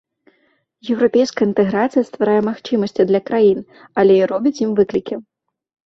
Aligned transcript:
Еўрапейская 0.93 1.45
інтэграцыя 1.49 2.03
стварае 2.09 2.39
магчымасці 2.49 3.01
для 3.13 3.25
краін, 3.31 3.59
але 4.01 4.13
і 4.21 4.29
робіць 4.37 4.59
ім 4.67 4.71
выклікі. 4.85 5.15